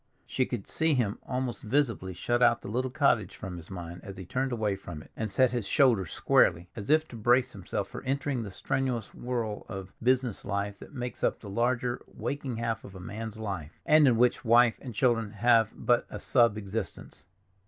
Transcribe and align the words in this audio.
She 0.25 0.47
could 0.47 0.67
see 0.67 0.95
him 0.95 1.19
almost 1.27 1.61
visibly 1.61 2.15
shut 2.15 2.41
out 2.41 2.63
the 2.63 2.67
little 2.67 2.89
cottage 2.89 3.35
from 3.35 3.57
his 3.57 3.69
mind 3.69 4.01
as 4.03 4.17
he 4.17 4.25
turned 4.25 4.51
away 4.51 4.75
from 4.75 5.03
it, 5.03 5.11
and 5.15 5.29
set 5.29 5.51
his 5.51 5.67
shoulders 5.67 6.11
squarely, 6.11 6.67
as 6.75 6.89
if 6.89 7.07
to 7.09 7.15
brace 7.15 7.53
himself 7.53 7.87
for 7.89 8.01
entering 8.01 8.41
the 8.41 8.49
strenuous 8.49 9.13
whirl 9.13 9.63
of 9.69 9.93
business 10.01 10.43
life 10.43 10.79
that 10.79 10.95
makes 10.95 11.23
up 11.23 11.39
the 11.39 11.51
larger, 11.51 12.01
waking 12.07 12.57
half 12.57 12.83
of 12.83 12.95
a 12.95 12.99
man's 12.99 13.37
life, 13.37 13.79
and 13.85 14.07
in 14.07 14.17
which 14.17 14.43
wife 14.43 14.79
and 14.81 14.95
children 14.95 15.33
have 15.33 15.69
but 15.75 16.07
a 16.09 16.19
sub 16.19 16.57
existence. 16.57 17.25